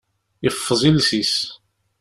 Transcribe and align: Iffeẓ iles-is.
Iffeẓ 0.47 0.81
iles-is. 0.89 1.35